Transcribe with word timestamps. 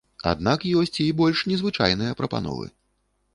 Аднак 0.29 0.63
ёсць 0.79 0.97
і 1.03 1.05
больш 1.19 1.43
незвычайныя 1.51 2.17
прапановы. 2.23 2.65